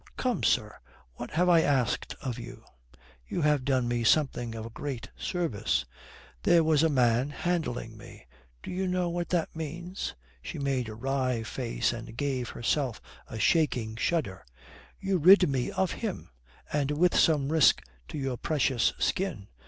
[0.17, 0.77] "Come, sir,
[1.13, 2.65] what have I asked of you?
[3.27, 5.85] You have done me something of a great service.
[6.41, 8.25] There was a man handling me
[8.63, 13.37] do you know what that means?" she made a wry face and gave herself a
[13.37, 14.43] shaking shudder
[14.99, 16.31] "You rid me of him,
[16.73, 19.49] and with some risk to your precious skin.